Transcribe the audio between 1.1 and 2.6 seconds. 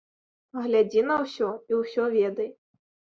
ўсё і ўсё ведай.